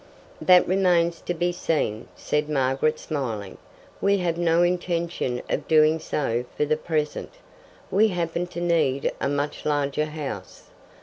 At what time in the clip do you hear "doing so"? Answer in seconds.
5.67-6.45